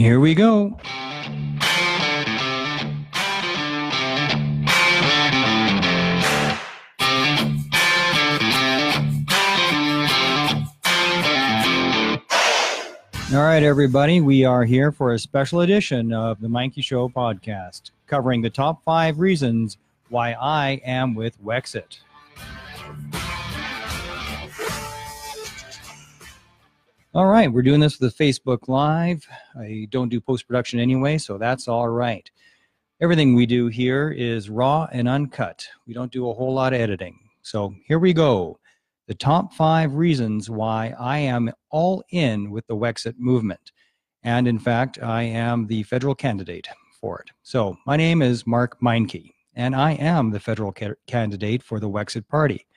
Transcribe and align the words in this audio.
here 0.00 0.18
we 0.18 0.34
go. 0.34 0.78
All 13.32 13.44
right, 13.44 13.62
everybody, 13.62 14.22
we 14.22 14.46
are 14.46 14.64
here 14.64 14.90
for 14.90 15.12
a 15.12 15.18
special 15.18 15.60
edition 15.60 16.14
of 16.14 16.40
the 16.40 16.48
Meincke 16.48 16.82
Show 16.82 17.10
podcast, 17.10 17.90
covering 18.06 18.40
the 18.40 18.48
top 18.48 18.82
five 18.82 19.18
reasons 19.18 19.76
why 20.08 20.32
I 20.32 20.80
am 20.82 21.14
with 21.14 21.38
Wexit. 21.44 21.98
All 27.12 27.26
right, 27.26 27.52
we're 27.52 27.62
doing 27.62 27.80
this 27.80 27.98
with 27.98 28.16
Facebook 28.16 28.68
Live. 28.68 29.26
I 29.58 29.88
don't 29.90 30.10
do 30.10 30.20
post 30.20 30.46
production 30.46 30.78
anyway, 30.78 31.18
so 31.18 31.38
that's 31.38 31.66
all 31.66 31.88
right. 31.88 32.30
Everything 33.02 33.34
we 33.34 33.46
do 33.46 33.66
here 33.66 34.12
is 34.12 34.48
raw 34.48 34.86
and 34.92 35.08
uncut. 35.08 35.66
We 35.88 35.92
don't 35.92 36.12
do 36.12 36.30
a 36.30 36.34
whole 36.34 36.54
lot 36.54 36.72
of 36.72 36.80
editing. 36.80 37.18
So 37.42 37.74
here 37.84 37.98
we 37.98 38.12
go 38.12 38.60
the 39.08 39.14
top 39.16 39.52
five 39.52 39.94
reasons 39.94 40.48
why 40.48 40.94
I 41.00 41.18
am 41.18 41.50
all 41.70 42.04
in 42.10 42.48
with 42.52 42.64
the 42.68 42.76
Wexit 42.76 43.18
movement. 43.18 43.72
And 44.22 44.46
in 44.46 44.60
fact, 44.60 45.02
I 45.02 45.24
am 45.24 45.66
the 45.66 45.82
federal 45.82 46.14
candidate 46.14 46.68
for 47.00 47.18
it. 47.18 47.32
So 47.42 47.76
my 47.88 47.96
name 47.96 48.22
is 48.22 48.46
Mark 48.46 48.78
Meincke, 48.80 49.32
and 49.56 49.74
I 49.74 49.94
am 49.94 50.30
the 50.30 50.38
federal 50.38 50.70
ca- 50.70 50.94
candidate 51.08 51.64
for 51.64 51.80
the 51.80 51.90
Wexit 51.90 52.28
Party, 52.28 52.68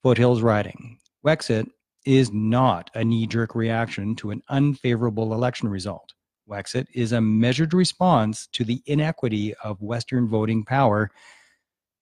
Foothills 0.00 0.42
Riding. 0.42 1.00
Wexit 1.26 1.66
is 2.04 2.32
not 2.32 2.90
a 2.94 3.04
knee 3.04 3.26
jerk 3.26 3.54
reaction 3.54 4.14
to 4.16 4.30
an 4.30 4.42
unfavorable 4.48 5.34
election 5.34 5.68
result. 5.68 6.12
Wexit 6.48 6.86
is 6.92 7.12
a 7.12 7.20
measured 7.20 7.72
response 7.72 8.46
to 8.52 8.64
the 8.64 8.82
inequity 8.86 9.54
of 9.64 9.80
Western 9.80 10.28
voting 10.28 10.64
power 10.64 11.10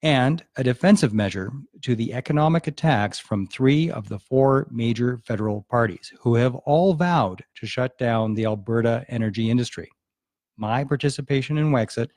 and 0.03 0.43
a 0.57 0.63
defensive 0.63 1.13
measure 1.13 1.49
to 1.81 1.95
the 1.95 2.13
economic 2.13 2.67
attacks 2.67 3.19
from 3.19 3.47
three 3.47 3.89
of 3.89 4.09
the 4.09 4.19
four 4.19 4.67
major 4.69 5.21
federal 5.25 5.65
parties, 5.69 6.11
who 6.19 6.35
have 6.35 6.55
all 6.55 6.93
vowed 6.93 7.41
to 7.55 7.65
shut 7.65 7.97
down 7.97 8.33
the 8.33 8.43
Alberta 8.43 9.05
energy 9.07 9.49
industry. 9.49 9.89
My 10.57 10.83
participation 10.83 11.57
in 11.57 11.71
Wexit 11.71 12.09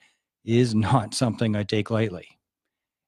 is 0.44 0.74
not 0.74 1.14
something 1.22 1.54
I 1.54 1.62
take 1.62 1.88
lightly, 1.90 2.26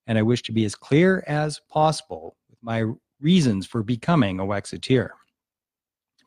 and 0.07 0.17
I 0.17 0.23
wish 0.23 0.43
to 0.43 0.53
be 0.53 0.65
as 0.65 0.77
clear 0.77 1.25
as 1.27 1.61
possible 1.69 2.37
with 2.49 2.59
my 2.63 2.85
reasons 3.21 3.67
for 3.67 3.83
becoming 3.83 4.41
a 4.41 4.45
Wexiteer. 4.45 5.11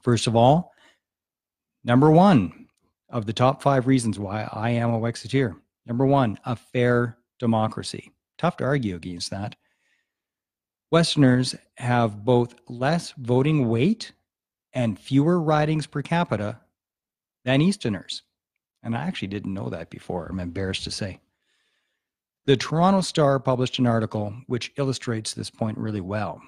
First 0.02 0.28
of 0.28 0.36
all, 0.36 0.74
number 1.84 2.10
one 2.10 2.68
of 3.10 3.26
the 3.26 3.34
top 3.34 3.62
five 3.62 3.88
reasons 3.88 4.18
why 4.18 4.48
I 4.52 4.72
am 4.72 4.94
a 4.94 5.00
Wexiteer. 5.00 5.56
Number 5.86 6.06
one, 6.06 6.40
a 6.46 6.56
fair 6.56 7.18
democracy. 7.40 8.12
Tough 8.38 8.58
to 8.58 8.64
argue 8.64 8.96
against 8.96 9.30
that. 9.32 9.56
Westerners 10.92 11.56
have 11.78 12.26
both 12.26 12.56
less 12.68 13.12
voting 13.18 13.70
weight 13.70 14.12
and 14.74 15.00
fewer 15.00 15.40
ridings 15.42 15.88
per 15.88 16.02
capita 16.02 16.60
than 17.46 17.62
Easterners. 17.62 18.24
And 18.84 18.96
I 18.96 19.04
actually 19.04 19.30
didn't 19.30 19.54
know 19.54 19.70
that 19.70 19.90
before, 19.90 20.28
I'm 20.28 20.40
embarrassed 20.40 20.84
to 20.86 20.92
say. 20.92 21.20
The 22.46 22.58
Toronto 22.58 23.02
Star 23.02 23.40
published 23.40 23.78
an 23.80 23.88
article 23.88 24.34
which 24.48 24.74
illustrates 24.78 25.34
this 25.34 25.50
point 25.50 25.78
really 25.78 26.02
well. 26.02 26.42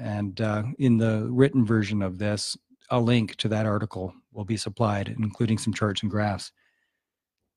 And 0.00 0.40
uh, 0.40 0.64
in 0.78 0.98
the 0.98 1.28
written 1.30 1.64
version 1.64 2.02
of 2.02 2.18
this, 2.18 2.56
a 2.90 3.00
link 3.00 3.36
to 3.36 3.48
that 3.48 3.66
article 3.66 4.14
will 4.32 4.44
be 4.44 4.56
supplied, 4.56 5.08
including 5.08 5.58
some 5.58 5.74
charts 5.74 6.02
and 6.02 6.10
graphs. 6.10 6.52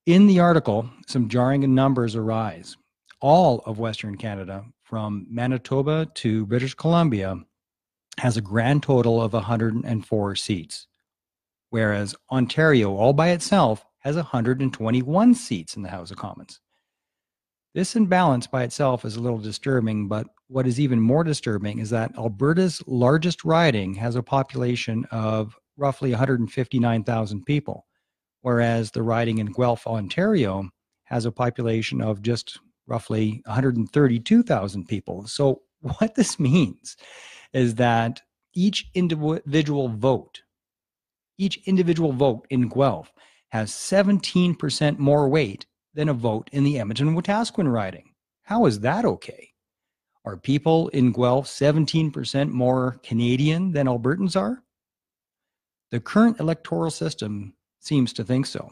In 0.06 0.28
the 0.28 0.40
article, 0.40 0.90
some 1.08 1.30
jarring 1.30 1.74
numbers 1.74 2.16
arise 2.16 2.78
all 3.22 3.64
of 3.66 3.80
Western 3.80 4.16
Canada, 4.18 4.64
from 4.84 5.26
Manitoba 5.30 6.06
to 6.14 6.46
British 6.46 6.76
Columbia, 6.76 7.40
has 8.20 8.38
a 8.38 8.42
grand 8.42 8.84
total 8.84 9.22
of 9.22 9.34
104 9.34 10.36
seats, 10.36 10.88
whereas 11.72 12.16
Ontario, 12.32 12.96
all 12.96 13.14
by 13.14 13.30
itself, 13.30 13.84
has 14.00 14.16
121 14.16 15.34
seats 15.34 15.76
in 15.76 15.82
the 15.82 15.90
House 15.90 16.12
of 16.12 16.18
Commons. 16.18 16.60
This 17.76 17.94
imbalance 17.94 18.48
by 18.48 18.64
itself 18.64 19.04
is 19.04 19.18
a 19.18 19.20
little 19.20 19.38
disturbing, 19.38 20.08
but 20.08 20.28
what 20.48 20.66
is 20.66 20.80
even 20.80 21.02
more 21.02 21.26
disturbing 21.26 21.80
is 21.80 21.90
that 21.90 22.18
Alberta's 22.18 22.82
largest 22.88 23.44
riding 23.44 23.96
has 23.96 24.16
a 24.16 24.24
population 24.24 25.04
of 25.12 25.58
roughly 25.76 26.12
159,000 26.12 27.44
people, 27.44 27.86
whereas 28.40 28.92
the 28.92 29.04
riding 29.04 29.40
in 29.40 29.48
Guelph, 29.48 29.86
Ontario, 29.88 30.70
has 31.04 31.26
a 31.26 31.34
population 31.34 32.02
of 32.02 32.22
just 32.22 32.62
roughly 32.88 33.42
132,000 33.46 34.88
people. 34.88 35.28
So, 35.28 35.64
what 36.00 36.16
this 36.16 36.40
means 36.40 36.96
is 37.52 37.76
that 37.76 38.22
each 38.54 38.90
individual 38.94 39.90
vote, 39.90 40.44
each 41.38 41.60
individual 41.66 42.14
vote 42.14 42.48
in 42.50 42.70
Guelph 42.70 43.12
has 43.50 43.72
17% 43.72 44.98
more 44.98 45.28
weight 45.28 45.66
than 45.96 46.10
a 46.10 46.14
vote 46.14 46.50
in 46.52 46.64
the 46.64 46.80
Edmonton 46.80 47.16
Wetaskiwin 47.16 47.72
riding. 47.72 48.12
How 48.44 48.66
is 48.68 48.82
that 48.82 49.06
okay? 49.06 49.50
Are 50.26 50.38
people 50.38 50.90
in 50.90 51.12
Guelph 51.12 51.48
17% 51.48 52.50
more 52.50 53.00
Canadian 53.04 53.72
than 53.72 53.88
Albertans 53.88 54.40
are? 54.40 54.62
The 55.92 56.00
current 56.00 56.40
electoral 56.40 56.92
system 56.92 57.54
seems 57.80 58.12
to 58.14 58.24
think 58.24 58.46
so. 58.46 58.72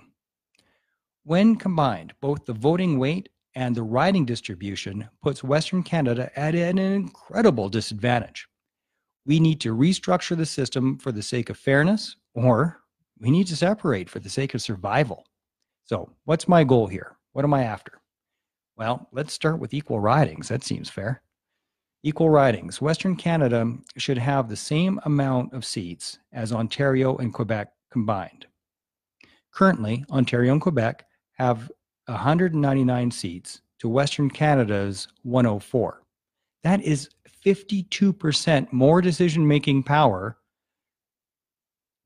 When 1.23 1.55
combined, 1.55 2.13
both 2.19 2.45
the 2.45 2.53
voting 2.53 2.99
weight 2.99 3.29
and 3.55 3.75
the 3.75 3.83
riding 3.83 4.25
distribution 4.25 5.07
puts 5.21 5.43
Western 5.43 5.83
Canada 5.83 6.31
at 6.37 6.55
an 6.55 6.79
incredible 6.79 7.69
disadvantage. 7.69 8.47
We 9.25 9.39
need 9.39 9.61
to 9.61 9.75
restructure 9.75 10.35
the 10.35 10.45
system 10.45 10.97
for 10.97 11.11
the 11.11 11.23
sake 11.23 11.49
of 11.49 11.57
fairness, 11.57 12.15
or 12.33 12.81
we 13.19 13.31
need 13.31 13.47
to 13.47 13.55
separate 13.55 14.09
for 14.09 14.19
the 14.19 14.29
sake 14.29 14.53
of 14.53 14.61
survival. 14.61 15.25
So, 15.85 16.09
what's 16.25 16.47
my 16.47 16.63
goal 16.63 16.87
here? 16.87 17.17
What 17.33 17.45
am 17.45 17.53
I 17.53 17.63
after? 17.63 17.99
Well, 18.77 19.07
let's 19.11 19.33
start 19.33 19.59
with 19.59 19.73
equal 19.73 19.99
ridings. 19.99 20.47
That 20.47 20.63
seems 20.63 20.89
fair. 20.89 21.21
Equal 22.03 22.29
ridings. 22.29 22.81
Western 22.81 23.15
Canada 23.15 23.71
should 23.97 24.17
have 24.17 24.49
the 24.49 24.55
same 24.55 24.99
amount 25.05 25.53
of 25.53 25.65
seats 25.65 26.19
as 26.31 26.51
Ontario 26.51 27.17
and 27.17 27.33
Quebec 27.33 27.71
combined. 27.91 28.45
Currently, 29.51 30.05
Ontario 30.09 30.53
and 30.53 30.61
Quebec 30.61 31.05
have 31.33 31.71
199 32.07 33.11
seats 33.11 33.61
to 33.79 33.89
Western 33.89 34.29
Canada's 34.29 35.07
104. 35.23 36.01
That 36.63 36.81
is 36.81 37.09
52% 37.45 38.71
more 38.71 39.01
decision 39.01 39.47
making 39.47 39.83
power 39.83 40.37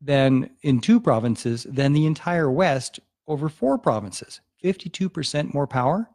than 0.02 0.50
in 0.64 0.80
two 0.80 1.00
provinces 1.00 1.66
than 1.70 1.94
the 1.94 2.06
entire 2.06 2.52
West 2.52 3.00
over 3.28 3.50
four 3.50 3.78
provinces. 3.78 4.42
52% 4.64 5.54
more 5.54 5.68
power 5.68 6.10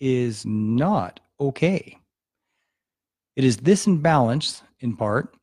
is 0.00 0.44
not 0.44 1.20
okay. 1.40 1.96
It 3.36 3.44
is 3.44 3.56
this 3.58 3.86
imbalance, 3.86 4.62
in 4.80 4.96
part, 4.96 5.34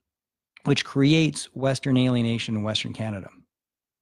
which 0.63 0.85
creates 0.85 1.45
Western 1.55 1.97
alienation 1.97 2.55
in 2.55 2.63
Western 2.63 2.93
Canada. 2.93 3.29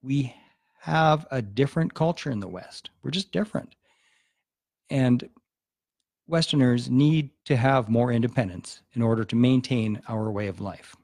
We 0.01 0.33
have 0.81 1.27
a 1.31 1.41
different 1.41 1.93
culture 1.93 2.31
in 2.31 2.39
the 2.39 2.47
West. 2.47 2.89
We're 3.03 3.11
just 3.11 3.31
different. 3.31 3.75
And 4.89 5.29
Westerners 6.27 6.89
need 6.89 7.31
to 7.45 7.57
have 7.57 7.89
more 7.89 8.11
independence 8.11 8.81
in 8.93 9.01
order 9.01 9.23
to 9.25 9.35
maintain 9.35 10.01
our 10.07 10.31
way 10.31 10.47
of 10.47 10.61
life. 10.61 10.95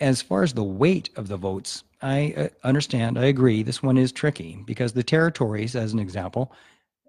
As 0.00 0.20
far 0.20 0.42
as 0.42 0.52
the 0.52 0.64
weight 0.64 1.10
of 1.16 1.28
the 1.28 1.36
votes, 1.38 1.84
I 2.02 2.34
uh, 2.36 2.48
understand, 2.64 3.18
I 3.18 3.26
agree, 3.26 3.62
this 3.62 3.82
one 3.82 3.96
is 3.96 4.12
tricky 4.12 4.62
because 4.66 4.92
the 4.92 5.02
territories, 5.02 5.74
as 5.74 5.92
an 5.92 5.98
example, 5.98 6.52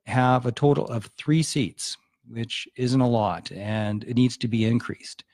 have 0.06 0.46
a 0.46 0.54
total 0.54 0.88
of 0.88 1.10
three 1.18 1.44
seats, 1.44 1.98
which 2.30 2.68
isn't 2.78 3.02
a 3.02 3.08
lot, 3.08 3.52
and 3.52 4.04
it 4.06 4.16
needs 4.16 4.38
to 4.38 4.48
be 4.48 4.64
increased. 4.64 5.26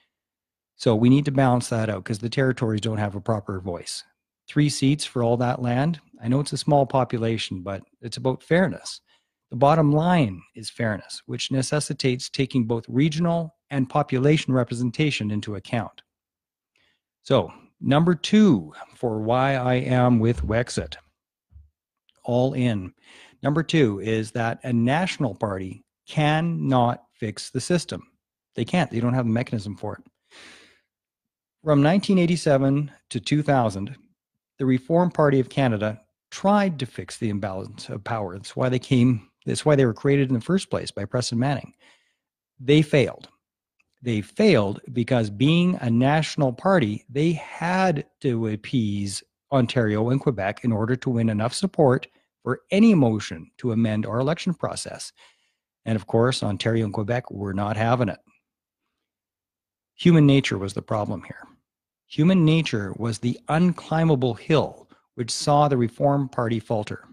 So 0.75 0.95
we 0.95 1.09
need 1.09 1.25
to 1.25 1.31
balance 1.31 1.69
that 1.69 1.89
out 1.89 2.03
because 2.03 2.19
the 2.19 2.29
territories 2.29 2.81
don't 2.81 2.97
have 2.97 3.15
a 3.15 3.21
proper 3.21 3.59
voice 3.59 4.03
three 4.47 4.69
seats 4.69 5.05
for 5.05 5.23
all 5.23 5.37
that 5.37 5.61
land. 5.61 6.01
I 6.21 6.27
know 6.27 6.39
it's 6.39 6.53
a 6.53 6.57
small 6.57 6.85
population, 6.85 7.61
but 7.61 7.81
it's 8.01 8.17
about 8.17 8.43
fairness. 8.43 8.99
The 9.51 9.55
bottom 9.55 9.91
line 9.93 10.41
is 10.55 10.69
fairness, 10.69 11.21
which 11.27 11.51
necessitates 11.51 12.29
taking 12.29 12.65
both 12.65 12.83
regional 12.89 13.55
and 13.69 13.89
population 13.89 14.53
representation 14.53 15.31
into 15.31 15.55
account. 15.55 16.01
So, 17.23 17.53
number 17.79 18.15
two 18.15 18.73
for 18.95 19.19
why 19.19 19.55
I 19.55 19.75
am 19.75 20.19
with 20.19 20.45
Wexit, 20.45 20.97
all 22.23 22.53
in. 22.53 22.93
Number 23.41 23.63
two 23.63 23.99
is 23.99 24.31
that 24.31 24.59
a 24.63 24.73
national 24.73 25.35
party 25.35 25.83
cannot 26.07 27.03
fix 27.13 27.49
the 27.49 27.61
system. 27.61 28.03
They 28.55 28.65
can't, 28.65 28.91
they 28.91 28.99
don't 28.99 29.13
have 29.13 29.25
a 29.25 29.29
mechanism 29.29 29.77
for 29.77 29.95
it. 29.95 30.03
From 31.63 31.81
1987 31.81 32.91
to 33.09 33.19
2000, 33.21 33.95
the 34.59 34.65
Reform 34.65 35.09
Party 35.09 35.39
of 35.39 35.49
Canada 35.49 36.01
tried 36.29 36.77
to 36.79 36.85
fix 36.85 37.17
the 37.17 37.29
imbalance 37.29 37.87
of 37.87 38.03
power. 38.03 38.33
That's 38.33 38.55
why 38.55 38.67
they 38.67 38.79
came, 38.79 39.29
that's 39.45 39.65
why 39.65 39.75
they 39.75 39.85
were 39.85 39.93
created 39.93 40.27
in 40.27 40.33
the 40.33 40.41
first 40.41 40.69
place 40.69 40.91
by 40.91 41.05
Preston 41.05 41.39
Manning. 41.39 41.73
They 42.59 42.81
failed. 42.81 43.29
They 44.03 44.19
failed 44.19 44.81
because 44.91 45.29
being 45.29 45.77
a 45.79 45.89
national 45.89 46.51
party, 46.51 47.05
they 47.09 47.31
had 47.31 48.05
to 48.19 48.47
appease 48.47 49.23
Ontario 49.49 50.09
and 50.09 50.19
Quebec 50.19 50.65
in 50.65 50.73
order 50.73 50.97
to 50.97 51.09
win 51.09 51.29
enough 51.29 51.53
support 51.53 52.07
for 52.43 52.59
any 52.69 52.93
motion 52.93 53.49
to 53.59 53.71
amend 53.71 54.05
our 54.05 54.19
election 54.19 54.53
process. 54.53 55.13
And 55.85 55.95
of 55.95 56.05
course, 56.05 56.43
Ontario 56.43 56.83
and 56.83 56.93
Quebec 56.93 57.31
were 57.31 57.53
not 57.53 57.77
having 57.77 58.09
it. 58.09 58.19
Human 59.95 60.25
nature 60.25 60.57
was 60.57 60.73
the 60.73 60.81
problem 60.81 61.23
here. 61.23 61.47
Human 62.07 62.43
nature 62.43 62.93
was 62.97 63.19
the 63.19 63.39
unclimbable 63.47 64.37
hill 64.37 64.89
which 65.15 65.31
saw 65.31 65.69
the 65.69 65.77
Reform 65.77 66.27
Party 66.27 66.59
falter. 66.59 67.07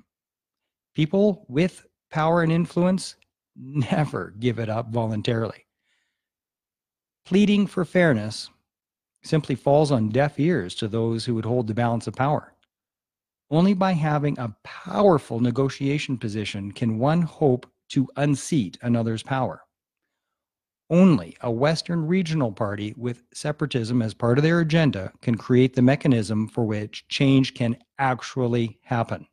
People 0.97 1.47
with 1.49 1.87
power 2.11 2.43
and 2.43 2.51
influence 2.51 3.15
never 3.55 4.35
give 4.41 4.59
it 4.59 4.69
up 4.69 4.91
voluntarily. 4.91 5.67
Pleading 7.31 7.69
for 7.69 7.85
fairness 7.85 8.51
simply 9.23 9.55
falls 9.55 9.93
on 9.93 10.09
deaf 10.09 10.41
ears 10.41 10.75
to 10.75 10.89
those 10.89 11.25
who 11.25 11.37
would 11.37 11.45
hold 11.45 11.69
the 11.69 11.75
balance 11.75 12.09
of 12.09 12.17
power. 12.17 12.55
Only 13.53 13.73
by 13.73 13.93
having 13.93 14.37
a 14.37 14.57
powerful 14.65 15.39
negotiation 15.39 16.19
position 16.19 16.73
can 16.73 16.99
one 16.99 17.23
hope 17.23 17.71
to 17.91 18.09
unseat 18.17 18.79
another's 18.83 19.23
power. 19.23 19.63
Only 20.91 21.37
a 21.41 21.53
Western 21.53 22.05
regional 22.05 22.51
party 22.51 22.95
with 22.97 23.23
separatism 23.33 24.03
as 24.03 24.13
part 24.13 24.37
of 24.37 24.43
their 24.43 24.59
agenda 24.59 25.13
can 25.23 25.37
create 25.37 25.77
the 25.77 25.83
mechanism 25.83 26.49
for 26.49 26.65
which 26.65 27.07
change 27.07 27.55
can 27.55 27.77
actually 28.01 28.81
happen. 28.83 29.25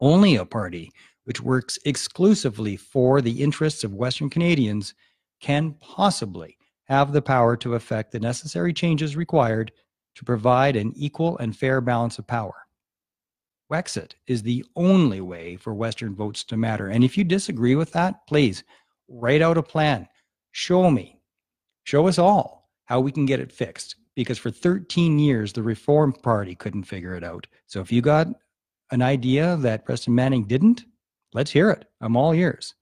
Only 0.00 0.34
a 0.34 0.44
party 0.44 0.90
which 1.26 1.40
works 1.40 1.78
exclusively 1.84 2.74
for 2.76 3.20
the 3.20 3.40
interests 3.40 3.84
of 3.84 3.94
Western 3.94 4.28
Canadians 4.28 4.94
can 5.38 5.74
possibly 5.74 6.56
have 6.84 7.12
the 7.12 7.22
power 7.22 7.56
to 7.56 7.74
effect 7.74 8.12
the 8.12 8.20
necessary 8.20 8.72
changes 8.72 9.16
required 9.16 9.72
to 10.14 10.24
provide 10.24 10.76
an 10.76 10.92
equal 10.94 11.38
and 11.38 11.56
fair 11.56 11.80
balance 11.80 12.18
of 12.18 12.26
power. 12.26 12.54
Wexit 13.70 14.12
is 14.26 14.42
the 14.42 14.64
only 14.76 15.20
way 15.20 15.56
for 15.56 15.72
Western 15.72 16.14
votes 16.14 16.44
to 16.44 16.56
matter. 16.56 16.88
And 16.88 17.02
if 17.02 17.16
you 17.16 17.24
disagree 17.24 17.74
with 17.74 17.92
that, 17.92 18.26
please 18.26 18.64
write 19.08 19.40
out 19.40 19.56
a 19.56 19.62
plan. 19.62 20.06
Show 20.50 20.90
me, 20.90 21.20
show 21.84 22.06
us 22.06 22.18
all 22.18 22.68
how 22.84 23.00
we 23.00 23.12
can 23.12 23.24
get 23.24 23.40
it 23.40 23.52
fixed. 23.52 23.96
Because 24.14 24.36
for 24.36 24.50
13 24.50 25.18
years, 25.18 25.54
the 25.54 25.62
Reform 25.62 26.12
Party 26.12 26.54
couldn't 26.54 26.82
figure 26.82 27.14
it 27.14 27.24
out. 27.24 27.46
So 27.66 27.80
if 27.80 27.90
you 27.90 28.02
got 28.02 28.26
an 28.90 29.00
idea 29.00 29.56
that 29.56 29.86
Preston 29.86 30.14
Manning 30.14 30.44
didn't, 30.44 30.84
let's 31.32 31.50
hear 31.50 31.70
it. 31.70 31.86
I'm 32.02 32.14
all 32.14 32.34
ears. 32.34 32.74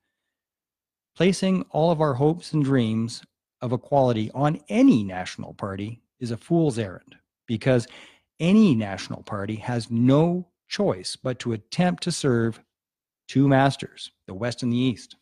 Placing 1.14 1.62
all 1.70 1.93
of 1.93 2.00
our 2.00 2.14
hopes 2.14 2.53
and 2.53 2.64
dreams 2.64 3.23
of 3.62 3.73
equality 3.73 4.31
on 4.35 4.61
any 4.69 5.03
national 5.05 5.55
party 5.55 6.03
is 6.19 6.31
a 6.31 6.37
fool's 6.37 6.79
errand 6.79 7.17
because 7.47 7.87
any 8.39 8.75
national 8.75 9.23
party 9.23 9.57
has 9.57 9.91
no 9.91 10.47
choice 10.69 11.17
but 11.17 11.39
to 11.41 11.53
attempt 11.53 12.03
to 12.05 12.12
serve 12.12 12.61
two 13.29 13.47
masters, 13.49 14.11
the 14.27 14.35
West 14.35 14.62
and 14.62 14.73
the 14.73 14.79
East. 14.79 15.17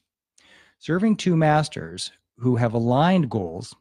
Serving 0.78 1.16
two 1.16 1.36
masters 1.36 2.12
who 2.36 2.56
have 2.56 2.74
aligned 2.74 3.28
goals, 3.30 3.74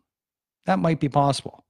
that 0.65 0.79
might 0.79 0.99
be 0.99 1.09
possible. 1.09 1.63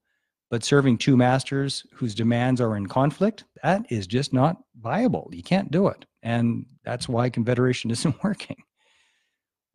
But 0.50 0.64
serving 0.64 0.98
two 0.98 1.18
masters 1.18 1.86
whose 1.94 2.16
demands 2.16 2.62
are 2.62 2.78
in 2.78 2.88
conflict, 2.88 3.44
that 3.64 3.86
is 3.90 4.08
just 4.08 4.32
not 4.32 4.58
viable. 4.80 5.30
You 5.34 5.44
can't 5.44 5.70
do 5.70 5.88
it. 5.88 6.06
And 6.24 6.66
that's 6.86 7.10
why 7.10 7.30
Confederation 7.30 7.92
isn't 7.92 8.16
working. 8.24 8.64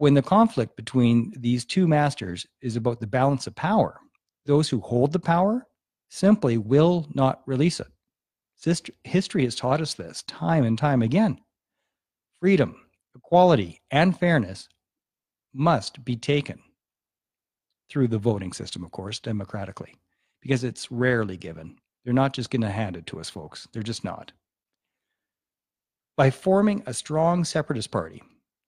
When 0.03 0.15
the 0.15 0.21
conflict 0.21 0.75
between 0.75 1.33
these 1.39 1.65
two 1.65 1.87
masters 1.87 2.45
is 2.61 2.75
about 2.75 2.99
the 2.99 3.07
balance 3.07 3.47
of 3.47 3.55
power, 3.55 4.01
those 4.47 4.69
who 4.69 4.81
hold 4.81 5.13
the 5.13 5.21
power 5.21 5.65
simply 6.09 6.59
will 6.59 7.07
not 7.15 7.43
release 7.47 7.79
it. 7.79 7.87
History 9.05 9.45
has 9.45 9.55
taught 9.55 9.81
us 9.81 9.95
this 9.95 10.25
time 10.25 10.65
and 10.65 10.77
time 10.77 11.03
again. 11.03 11.39
Freedom, 12.41 12.75
equality, 13.15 13.81
and 13.93 14.19
fairness 14.19 14.69
must 15.55 16.05
be 16.05 16.17
taken 16.17 16.59
through 17.89 18.09
the 18.09 18.19
voting 18.19 18.53
system, 18.53 18.83
of 18.83 18.91
course, 18.91 19.21
democratically, 19.21 19.95
because 20.41 20.65
it's 20.65 20.91
rarely 20.91 21.37
given. 21.37 21.77
They're 22.05 22.13
not 22.13 22.33
just 22.33 22.51
going 22.51 22.63
to 22.63 22.71
hand 22.71 22.97
it 22.97 23.07
to 23.07 23.21
us, 23.21 23.31
folks. 23.31 23.69
They're 23.73 23.85
just 23.85 24.03
not. 24.03 24.33
By 26.17 26.33
forming 26.33 26.83
a 26.87 26.93
strong 26.93 27.45
separatist 27.45 27.93
party, 27.93 28.21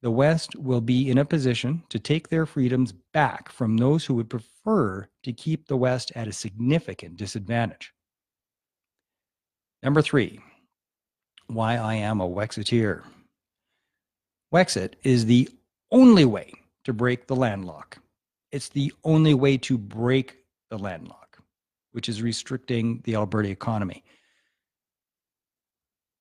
the 0.05 0.11
West 0.11 0.55
will 0.57 0.83
be 0.83 1.09
in 1.09 1.17
a 1.17 1.25
position 1.25 1.83
to 1.89 1.99
take 1.99 2.29
their 2.29 2.45
freedoms 2.45 2.93
back 3.15 3.51
from 3.51 3.79
those 3.79 4.05
who 4.05 4.13
would 4.13 4.29
prefer 4.29 5.09
to 5.23 5.33
keep 5.33 5.67
the 5.67 5.79
West 5.79 6.13
at 6.15 6.29
a 6.29 6.33
significant 6.33 7.17
disadvantage. 7.17 7.91
Number 9.83 10.03
three, 10.03 10.41
why 11.47 11.77
I 11.77 11.95
am 11.95 12.21
a 12.21 12.29
Wexiteer. 12.29 13.03
Wexit 14.53 14.93
is 15.05 15.25
the 15.25 15.49
only 15.91 16.27
way 16.27 16.53
to 16.85 16.93
break 16.93 17.27
the 17.27 17.37
landlock. 17.37 17.97
It's 18.53 18.69
the 18.69 18.93
only 19.05 19.33
way 19.33 19.57
to 19.57 19.79
break 19.79 20.37
the 20.69 20.77
landlock, 20.77 21.39
which 21.93 22.11
is 22.11 22.21
restricting 22.21 23.01
the 23.05 23.15
Alberta 23.15 23.49
economy. 23.49 24.05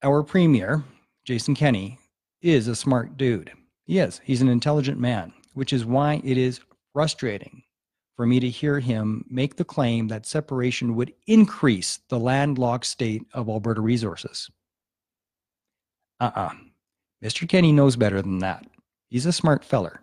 Our 0.01 0.23
premier, 0.23 0.85
Jason 1.25 1.53
Kenney, 1.53 1.99
is 2.41 2.69
a 2.69 2.77
smart 2.77 3.17
dude. 3.17 3.51
He 3.85 3.99
is. 3.99 4.21
He's 4.23 4.41
an 4.41 4.49
intelligent 4.49 4.99
man, 4.99 5.33
which 5.53 5.73
is 5.73 5.85
why 5.85 6.21
it 6.23 6.37
is 6.37 6.61
frustrating 6.93 7.63
for 8.15 8.25
me 8.25 8.39
to 8.39 8.49
hear 8.49 8.79
him 8.79 9.25
make 9.29 9.55
the 9.55 9.65
claim 9.65 10.07
that 10.07 10.25
separation 10.25 10.95
would 10.95 11.13
increase 11.27 11.99
the 12.09 12.19
landlocked 12.19 12.85
state 12.85 13.23
of 13.33 13.49
Alberta 13.49 13.81
resources. 13.81 14.49
Uh 16.19 16.31
uh-uh. 16.35 16.41
uh 16.41 16.53
Mr. 17.23 17.47
Kenney 17.47 17.71
knows 17.71 17.95
better 17.95 18.21
than 18.21 18.39
that. 18.39 18.65
He's 19.09 19.25
a 19.25 19.31
smart 19.31 19.63
feller. 19.63 20.01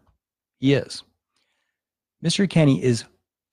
He 0.58 0.72
is. 0.72 1.02
Mr. 2.24 2.48
Kenney 2.48 2.82
is 2.82 3.04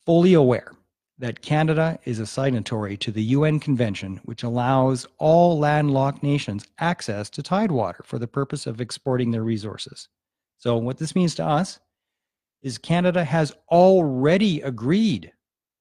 fully 0.05 0.34
aware 0.34 0.72
that 1.19 1.41
Canada 1.41 2.00
is 2.05 2.19
a 2.19 2.25
signatory 2.25 2.96
to 2.98 3.12
the 3.12 3.24
UN 3.24 3.60
Convention, 3.60 4.22
which 4.24 4.43
allows 4.43 5.07
all 5.17 5.57
landlocked 5.57 6.24
nations 6.24 6.65
access 6.79 7.29
to 7.31 7.43
tidewater 7.43 8.03
for 8.05 8.19
the 8.19 8.27
purpose 8.27 8.67
of 8.67 8.79
exporting 8.79 9.31
their 9.31 9.43
resources. 9.43 10.10
So, 10.58 10.78
what 10.78 10.98
this 10.98 11.16
means 11.16 11.36
to 11.36 11.46
us 11.46 11.80
is 12.62 12.78
Canada 12.78 13.24
has 13.24 13.54
already 13.72 14.62
agreed. 14.62 15.32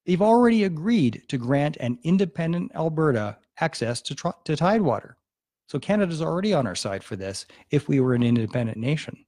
They've 0.05 0.21
already 0.21 0.63
agreed 0.63 1.23
to 1.27 1.37
grant 1.37 1.77
an 1.77 1.99
independent 2.03 2.71
Alberta 2.75 3.37
access 3.59 4.01
to, 4.03 4.33
to 4.45 4.55
tidewater. 4.55 5.17
So 5.67 5.79
Canada's 5.79 6.21
already 6.21 6.53
on 6.53 6.65
our 6.65 6.75
side 6.75 7.03
for 7.03 7.15
this 7.15 7.45
if 7.71 7.89
we 7.89 7.99
were 7.99 8.13
an 8.13 8.23
independent 8.23 8.77
nation. 8.77 9.25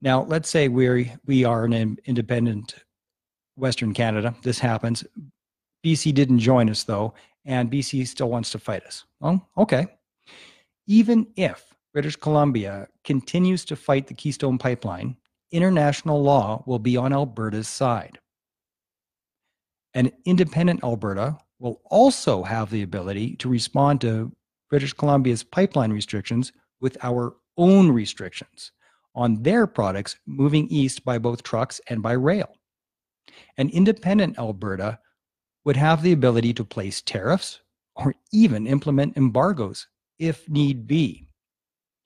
Now, 0.00 0.22
let's 0.22 0.48
say 0.48 0.68
we 0.68 1.12
we 1.26 1.44
are 1.44 1.64
an 1.66 1.98
independent 2.06 2.76
Western 3.56 3.92
Canada. 3.92 4.34
This 4.42 4.58
happens. 4.58 5.04
BC 5.84 6.14
didn't 6.14 6.38
join 6.38 6.70
us 6.70 6.84
though, 6.84 7.12
and 7.44 7.70
BC 7.70 8.06
still 8.06 8.30
wants 8.30 8.50
to 8.52 8.58
fight 8.58 8.84
us. 8.84 9.04
Well, 9.20 9.46
okay. 9.58 9.86
Even 10.86 11.26
if 11.36 11.69
British 11.92 12.16
Columbia 12.16 12.86
continues 13.02 13.64
to 13.64 13.76
fight 13.76 14.06
the 14.06 14.14
Keystone 14.14 14.58
Pipeline, 14.58 15.16
international 15.50 16.22
law 16.22 16.62
will 16.66 16.78
be 16.78 16.96
on 16.96 17.12
Alberta's 17.12 17.68
side. 17.68 18.18
An 19.94 20.12
independent 20.24 20.84
Alberta 20.84 21.36
will 21.58 21.80
also 21.86 22.44
have 22.44 22.70
the 22.70 22.82
ability 22.82 23.34
to 23.36 23.48
respond 23.48 24.00
to 24.02 24.30
British 24.68 24.92
Columbia's 24.92 25.42
pipeline 25.42 25.92
restrictions 25.92 26.52
with 26.80 26.96
our 27.02 27.34
own 27.56 27.90
restrictions 27.90 28.70
on 29.16 29.42
their 29.42 29.66
products 29.66 30.16
moving 30.26 30.68
east 30.68 31.04
by 31.04 31.18
both 31.18 31.42
trucks 31.42 31.80
and 31.88 32.00
by 32.02 32.12
rail. 32.12 32.54
An 33.58 33.68
independent 33.70 34.38
Alberta 34.38 35.00
would 35.64 35.76
have 35.76 36.02
the 36.02 36.12
ability 36.12 36.54
to 36.54 36.64
place 36.64 37.02
tariffs 37.02 37.60
or 37.96 38.14
even 38.32 38.68
implement 38.68 39.16
embargoes 39.16 39.88
if 40.20 40.48
need 40.48 40.86
be. 40.86 41.26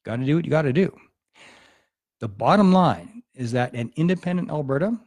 Got 0.04 0.16
to 0.16 0.24
do 0.24 0.36
what 0.36 0.44
you 0.44 0.50
got 0.50 0.62
to 0.62 0.72
do. 0.72 0.94
The 2.20 2.28
bottom 2.28 2.72
line 2.72 3.22
is 3.34 3.52
that 3.52 3.74
an 3.74 3.92
independent 3.96 4.50
Alberta 4.50 4.98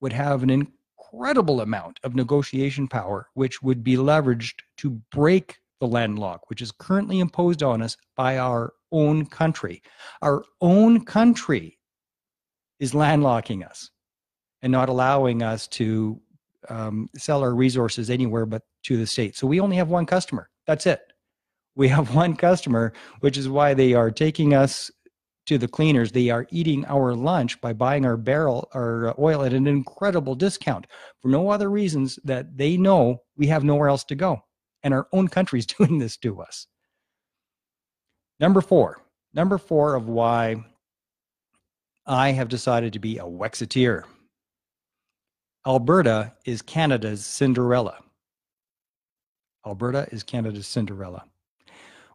would 0.00 0.12
have 0.12 0.42
an 0.42 0.50
incredible 0.50 1.60
amount 1.60 2.00
of 2.02 2.14
negotiation 2.14 2.88
power, 2.88 3.28
which 3.34 3.62
would 3.62 3.84
be 3.84 3.96
leveraged 3.96 4.60
to 4.78 4.90
break 5.12 5.58
the 5.80 5.86
landlock, 5.86 6.48
which 6.48 6.62
is 6.62 6.72
currently 6.72 7.20
imposed 7.20 7.62
on 7.62 7.82
us 7.82 7.96
by 8.16 8.38
our 8.38 8.72
own 8.92 9.26
country. 9.26 9.82
Our 10.22 10.44
own 10.60 11.04
country 11.04 11.78
is 12.80 12.92
landlocking 12.92 13.66
us 13.66 13.90
and 14.62 14.72
not 14.72 14.88
allowing 14.88 15.42
us 15.42 15.66
to 15.68 16.20
um, 16.68 17.08
sell 17.16 17.42
our 17.42 17.54
resources 17.54 18.10
anywhere 18.10 18.46
but 18.46 18.62
to 18.84 18.96
the 18.96 19.06
state. 19.06 19.36
So 19.36 19.46
we 19.46 19.60
only 19.60 19.76
have 19.76 19.88
one 19.88 20.06
customer, 20.06 20.50
That's 20.66 20.86
it. 20.86 21.05
We 21.76 21.88
have 21.88 22.14
one 22.14 22.34
customer, 22.34 22.92
which 23.20 23.36
is 23.36 23.48
why 23.48 23.74
they 23.74 23.92
are 23.92 24.10
taking 24.10 24.54
us 24.54 24.90
to 25.46 25.58
the 25.58 25.68
cleaners. 25.68 26.10
They 26.10 26.30
are 26.30 26.46
eating 26.50 26.84
our 26.86 27.14
lunch 27.14 27.60
by 27.60 27.74
buying 27.74 28.04
our 28.04 28.16
barrel 28.16 28.68
our 28.74 29.14
oil 29.18 29.44
at 29.44 29.52
an 29.52 29.66
incredible 29.66 30.34
discount 30.34 30.86
for 31.20 31.28
no 31.28 31.50
other 31.50 31.70
reasons 31.70 32.18
that 32.24 32.56
they 32.56 32.76
know 32.76 33.22
we 33.36 33.46
have 33.46 33.62
nowhere 33.62 33.88
else 33.88 34.04
to 34.04 34.14
go. 34.14 34.40
And 34.82 34.92
our 34.92 35.06
own 35.12 35.28
country 35.28 35.58
is 35.58 35.66
doing 35.78 35.98
this 35.98 36.16
to 36.18 36.40
us. 36.40 36.66
Number 38.40 38.60
four, 38.60 39.02
number 39.34 39.58
four 39.58 39.94
of 39.94 40.08
why 40.08 40.56
I 42.06 42.32
have 42.32 42.48
decided 42.48 42.92
to 42.94 42.98
be 42.98 43.18
a 43.18 43.24
Wexiteer. 43.24 44.04
Alberta 45.66 46.32
is 46.44 46.62
Canada's 46.62 47.26
Cinderella. 47.26 47.98
Alberta 49.66 50.06
is 50.12 50.22
Canada's 50.22 50.66
Cinderella. 50.66 51.24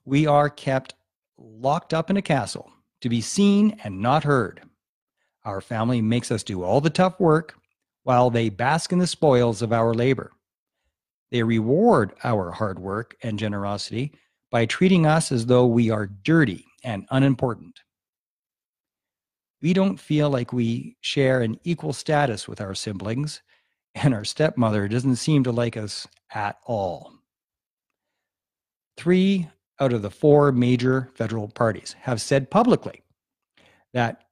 We 0.06 0.26
are 0.26 0.50
kept 0.50 0.96
locked 1.38 1.94
up 1.94 2.10
in 2.10 2.18
a 2.18 2.22
castle 2.22 2.72
to 3.02 3.10
be 3.10 3.22
seen 3.22 3.80
and 3.84 4.02
not 4.02 4.24
heard. 4.24 4.62
Our 5.44 5.62
family 5.62 6.02
makes 6.02 6.32
us 6.32 6.44
do 6.44 6.64
all 6.64 6.82
the 6.82 6.90
tough 6.90 7.20
work 7.20 7.56
while 8.04 8.30
they 8.30 8.50
bask 8.50 8.92
in 8.92 9.00
the 9.00 9.08
spoils 9.08 9.62
of 9.62 9.74
our 9.74 9.94
labor. 9.94 10.32
They 11.32 11.44
reward 11.44 12.14
our 12.24 12.52
hard 12.52 12.80
work 12.80 13.16
and 13.24 13.40
generosity 13.40 14.14
by 14.52 14.66
treating 14.66 15.06
us 15.06 15.32
as 15.32 15.46
though 15.46 15.66
we 15.66 15.90
are 15.90 16.08
dirty 16.08 16.66
and 16.84 17.08
unimportant. 17.10 17.80
We 19.62 19.74
don't 19.74 20.00
feel 20.00 20.30
like 20.30 20.52
we 20.52 20.98
share 21.02 21.42
an 21.42 21.60
equal 21.64 21.94
status 21.94 22.48
with 22.48 22.60
our 22.60 22.74
siblings, 22.74 23.42
and 23.94 24.14
our 24.14 24.26
stepmother 24.26 24.88
doesn't 24.88 25.18
seem 25.18 25.44
to 25.44 25.52
like 25.52 25.78
us 25.78 26.08
at 26.34 26.58
all. 26.66 27.14
Three 28.98 29.50
out 29.80 29.94
of 29.94 30.02
the 30.02 30.12
four 30.12 30.52
major 30.52 31.10
federal 31.16 31.48
parties 31.48 31.96
have 32.00 32.22
said 32.22 32.52
publicly 32.52 33.02
that 33.94 34.26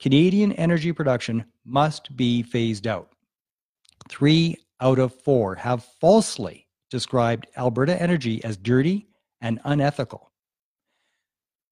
Canadian 0.00 0.52
energy 0.52 0.92
production 0.92 1.44
must 1.64 2.14
be 2.16 2.42
phased 2.42 2.86
out. 2.86 3.10
Three 4.08 4.56
out 4.80 4.98
of 4.98 5.14
four 5.14 5.54
have 5.54 5.84
falsely 6.00 6.66
described 6.90 7.46
Alberta 7.56 8.00
energy 8.00 8.42
as 8.44 8.56
dirty 8.56 9.08
and 9.40 9.60
unethical. 9.64 10.32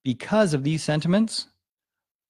Because 0.02 0.54
of 0.54 0.64
these 0.64 0.82
sentiments, 0.82 1.48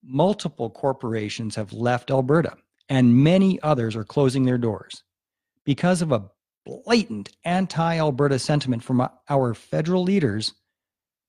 multiple 0.03 0.71
corporations 0.71 1.55
have 1.57 1.73
left 1.73 2.11
Alberta 2.11 2.57
and 2.89 3.17
many 3.17 3.61
others 3.63 3.97
are 3.97 4.05
closing 4.05 4.45
their 4.45 4.59
doors. 4.59 5.03
Because 5.65 6.03
of 6.03 6.13
a 6.13 6.31
blatant 6.67 7.31
anti 7.45 7.99
Alberta 7.99 8.39
sentiment 8.39 8.83
from 8.83 9.09
our 9.29 9.55
federal 9.55 10.03
leaders, 10.03 10.55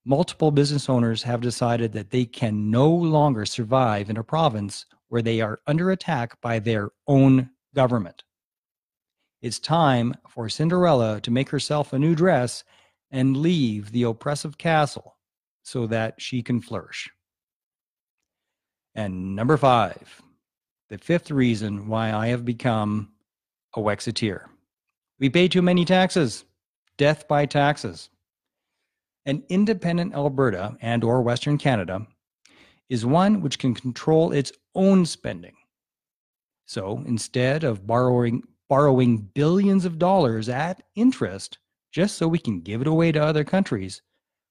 multiple 0.06 0.52
business 0.52 0.88
owners 0.88 1.24
have 1.24 1.40
decided 1.40 1.92
that 1.92 2.10
they 2.10 2.24
can 2.24 2.70
no 2.70 2.88
longer 2.88 3.44
survive 3.44 4.08
in 4.08 4.16
a 4.16 4.22
province 4.22 4.86
where 5.08 5.20
they 5.20 5.40
are 5.40 5.58
under 5.66 5.90
attack 5.90 6.40
by 6.40 6.60
their 6.60 6.90
own 7.08 7.50
government. 7.74 8.22
It's 9.42 9.58
time 9.58 10.14
for 10.28 10.48
Cinderella 10.48 11.20
to 11.20 11.30
make 11.30 11.50
herself 11.50 11.92
a 11.92 11.98
new 11.98 12.14
dress 12.14 12.62
and 13.10 13.36
leave 13.36 13.90
the 13.90 14.04
oppressive 14.04 14.56
castle 14.56 15.16
so 15.64 15.86
that 15.88 16.14
she 16.20 16.40
can 16.40 16.60
flourish. 16.60 17.10
And 18.94 19.34
number 19.34 19.56
five, 19.56 20.22
the 20.88 20.98
fifth 20.98 21.32
reason 21.32 21.88
why 21.88 22.12
I 22.12 22.28
have 22.28 22.44
become 22.44 23.10
a 23.74 23.80
Wexiteer. 23.80 24.44
We 25.18 25.30
pay 25.30 25.48
too 25.48 25.62
many 25.62 25.84
taxes, 25.84 26.44
death 26.96 27.26
by 27.26 27.46
taxes. 27.46 28.08
An 29.26 29.42
independent 29.48 30.14
Alberta 30.14 30.76
and 30.80 31.02
or 31.02 31.20
Western 31.20 31.58
Canada 31.58 32.06
is 32.88 33.04
one 33.04 33.40
which 33.40 33.58
can 33.58 33.74
control 33.74 34.32
its 34.32 34.52
own 34.76 35.04
spending. 35.04 35.56
So 36.66 37.02
instead 37.06 37.64
of 37.64 37.86
borrowing 37.86 38.44
borrowing 38.68 39.18
billions 39.18 39.84
of 39.84 39.98
dollars 39.98 40.48
at 40.48 40.82
interest 40.94 41.58
just 41.92 42.16
so 42.16 42.26
we 42.26 42.38
can 42.38 42.60
give 42.60 42.80
it 42.80 42.86
away 42.86 43.12
to 43.12 43.22
other 43.22 43.44
countries, 43.44 44.02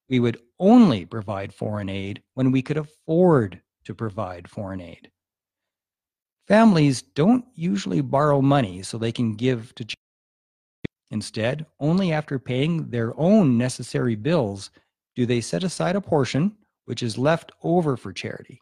we 0.09 0.19
would 0.19 0.39
only 0.59 1.05
provide 1.05 1.53
foreign 1.53 1.89
aid 1.89 2.21
when 2.33 2.51
we 2.51 2.61
could 2.61 2.77
afford 2.77 3.61
to 3.85 3.93
provide 3.95 4.49
foreign 4.49 4.81
aid. 4.81 5.11
Families 6.47 7.01
don't 7.01 7.45
usually 7.55 8.01
borrow 8.01 8.41
money 8.41 8.83
so 8.83 8.97
they 8.97 9.11
can 9.11 9.35
give 9.35 9.73
to 9.75 9.85
Instead, 11.11 11.65
only 11.79 12.11
after 12.11 12.39
paying 12.39 12.89
their 12.89 13.17
own 13.19 13.57
necessary 13.57 14.15
bills 14.15 14.71
do 15.15 15.25
they 15.25 15.41
set 15.41 15.63
aside 15.63 15.95
a 15.95 16.01
portion 16.01 16.55
which 16.85 17.03
is 17.03 17.17
left 17.17 17.51
over 17.63 17.95
for 17.95 18.11
charity. 18.11 18.61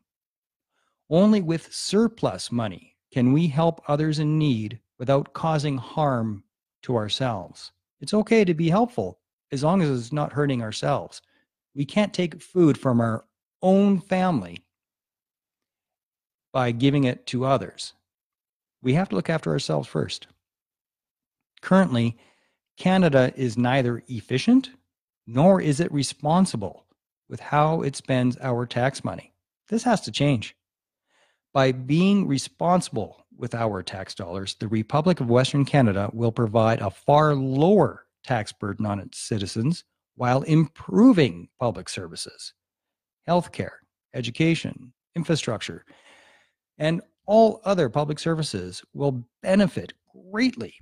Only 1.10 1.42
with 1.42 1.74
surplus 1.74 2.52
money 2.52 2.96
can 3.12 3.34
we 3.34 3.48
help 3.48 3.82
others 3.88 4.20
in 4.20 4.38
need 4.38 4.80
without 4.98 5.34
causing 5.34 5.78
harm 5.78 6.44
to 6.84 6.96
ourselves. 6.96 7.72
It's 8.02 8.14
okay 8.14 8.44
to 8.46 8.54
be 8.54 8.70
helpful 8.70 9.20
as 9.52 9.64
long 9.64 9.82
as 9.82 9.90
it's 9.90 10.12
not 10.12 10.34
hurting 10.34 10.62
ourselves. 10.62 11.22
We 11.76 11.86
can't 11.86 12.14
take 12.14 12.42
food 12.42 12.78
from 12.78 13.00
our 13.00 13.26
own 13.62 14.00
family 14.00 14.64
by 16.52 16.72
giving 16.72 17.04
it 17.04 17.26
to 17.28 17.46
others. 17.46 17.94
We 18.82 18.94
have 18.94 19.10
to 19.10 19.16
look 19.16 19.30
after 19.30 19.52
ourselves 19.52 19.88
first. 19.88 20.28
Currently, 21.62 22.18
Canada 22.78 23.32
is 23.36 23.58
neither 23.58 24.04
efficient 24.08 24.72
nor 25.28 25.62
is 25.62 25.80
it 25.80 25.92
responsible 25.92 26.86
with 27.30 27.40
how 27.40 27.82
it 27.82 27.96
spends 27.96 28.38
our 28.42 28.66
tax 28.66 29.04
money. 29.04 29.34
This 29.70 29.84
has 29.84 30.02
to 30.02 30.12
change. 30.12 30.56
By 31.54 31.72
being 31.72 32.28
responsible 32.28 33.26
with 33.38 33.56
our 33.56 33.84
tax 33.84 34.14
dollars, 34.16 34.56
the 34.60 34.68
Republic 34.68 35.20
of 35.20 35.30
Western 35.30 35.66
Canada 35.66 36.10
will 36.14 36.32
provide 36.32 36.82
a 36.82 36.90
far 36.90 37.36
lower 37.36 38.06
tax 38.24 38.52
burden 38.52 38.86
on 38.86 39.00
its 39.00 39.20
citizens 39.20 39.84
while 40.16 40.42
improving 40.44 41.50
public 41.60 41.90
services, 41.90 42.54
healthcare, 43.28 43.78
education, 44.14 44.94
infrastructure, 45.16 45.86
and 46.78 47.02
all 47.26 47.62
other 47.66 47.90
public 47.90 48.20
services 48.20 48.84
will 48.94 49.24
benefit 49.42 49.94
greatly 50.32 50.76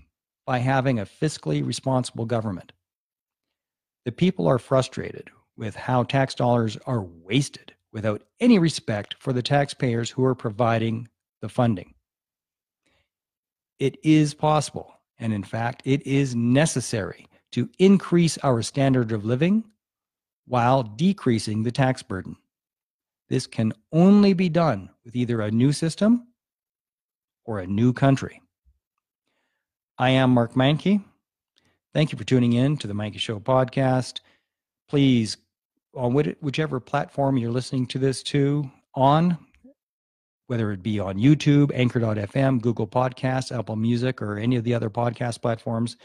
by 0.52 0.58
having 0.58 1.00
a 1.00 1.06
fiscally 1.06 1.66
responsible 1.66 2.26
government. 2.26 2.74
The 4.04 4.12
people 4.12 4.48
are 4.48 4.60
frustrated 4.60 5.30
with 5.56 5.78
how 5.78 6.04
tax 6.04 6.36
dollars 6.36 6.76
are 6.86 7.04
wasted 7.04 7.74
without 7.94 8.24
any 8.42 8.60
respect 8.60 9.16
for 9.18 9.32
the 9.32 9.42
taxpayers 9.42 10.10
who 10.10 10.26
are 10.26 10.36
providing 10.36 11.08
the 11.40 11.48
funding. 11.48 11.94
It 13.80 13.98
is 14.04 14.34
possible, 14.34 14.94
and 15.18 15.32
in 15.32 15.46
fact, 15.46 15.84
it 15.86 16.06
is 16.06 16.36
necessary 16.36 17.28
to 17.54 17.70
increase 17.80 18.38
our 18.40 18.62
standard 18.62 19.14
of 19.14 19.24
living 19.24 19.64
while 20.48 20.84
decreasing 20.84 21.64
the 21.64 21.72
tax 21.72 22.04
burden. 22.04 22.36
This 23.30 23.48
can 23.48 23.72
only 23.94 24.34
be 24.34 24.50
done 24.50 24.90
with 25.06 25.16
either 25.16 25.40
a 25.40 25.50
new 25.50 25.72
system 25.72 26.28
or 27.46 27.60
a 27.60 27.68
new 27.68 27.94
country. 27.94 28.42
I 30.02 30.10
am 30.10 30.32
Mark 30.32 30.56
Meincke. 30.56 31.04
Thank 31.94 32.12
you 32.12 32.18
for 32.18 32.24
tuning 32.24 32.54
in 32.54 32.76
to 32.78 32.88
the 32.88 32.94
Meincke 32.96 33.20
Show 33.20 33.40
podcast. 33.40 34.22
Please, 34.90 35.38
on 35.94 36.16
whichever 36.42 36.80
platform 36.80 37.38
you're 37.38 37.52
listening 37.52 37.86
to 37.86 38.00
this 38.00 38.24
to 38.24 38.68
on, 38.96 39.38
whether 40.48 40.72
it 40.72 40.82
be 40.82 41.00
on 41.00 41.20
YouTube, 41.20 41.70
Anchor.fm, 41.76 42.62
Google 42.64 42.88
Podcasts, 42.88 43.56
Apple 43.56 43.76
Music, 43.76 44.24
or 44.24 44.40
any 44.40 44.56
of 44.56 44.64
the 44.64 44.74
other 44.74 44.90
podcast 44.90 45.40
platforms, 45.40 45.98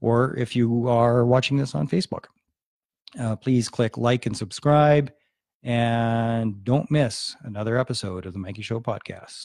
or 0.00 0.34
if 0.38 0.56
you 0.56 0.88
are 0.88 1.26
watching 1.26 1.58
this 1.58 1.74
on 1.74 1.86
Facebook, 1.86 2.24
uh, 3.20 3.36
please 3.36 3.68
click 3.68 3.98
like 3.98 4.24
and 4.24 4.34
subscribe. 4.34 5.12
And 5.62 6.64
don't 6.64 6.90
miss 6.90 7.36
another 7.42 7.76
episode 7.76 8.24
of 8.24 8.32
the 8.32 8.38
Meincke 8.38 8.64
Show 8.64 8.80
podcast. 8.80 9.44